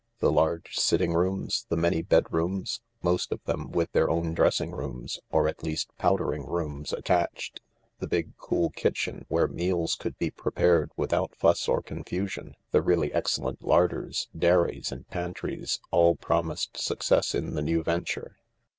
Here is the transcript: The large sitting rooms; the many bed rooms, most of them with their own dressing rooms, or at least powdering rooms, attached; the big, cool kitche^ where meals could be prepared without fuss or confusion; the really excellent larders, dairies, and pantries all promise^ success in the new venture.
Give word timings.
The 0.17 0.31
large 0.31 0.77
sitting 0.77 1.13
rooms; 1.13 1.67
the 1.69 1.77
many 1.77 2.01
bed 2.01 2.25
rooms, 2.33 2.81
most 3.03 3.31
of 3.31 3.39
them 3.43 3.69
with 3.69 3.91
their 3.91 4.09
own 4.09 4.33
dressing 4.33 4.71
rooms, 4.71 5.19
or 5.29 5.47
at 5.47 5.61
least 5.61 5.95
powdering 5.99 6.43
rooms, 6.47 6.91
attached; 6.91 7.61
the 7.99 8.07
big, 8.07 8.35
cool 8.37 8.71
kitche^ 8.71 9.23
where 9.27 9.47
meals 9.47 9.93
could 9.93 10.17
be 10.17 10.31
prepared 10.31 10.89
without 10.97 11.35
fuss 11.35 11.67
or 11.67 11.83
confusion; 11.83 12.55
the 12.71 12.81
really 12.81 13.13
excellent 13.13 13.61
larders, 13.63 14.27
dairies, 14.35 14.91
and 14.91 15.07
pantries 15.09 15.79
all 15.91 16.15
promise^ 16.15 16.75
success 16.75 17.35
in 17.35 17.53
the 17.53 17.61
new 17.61 17.83
venture. 17.83 18.37